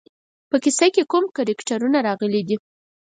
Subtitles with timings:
[0.49, 2.57] په کیسه کې کوم کرکټرونه راغلي دي.